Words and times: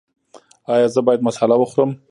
ایا 0.73 0.87
زه 0.93 1.01
باید 1.05 1.25
مساله 1.27 1.55
وخورم؟ 1.59 1.91